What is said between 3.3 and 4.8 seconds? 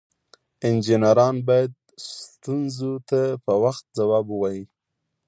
په وخت ځواب ووایي.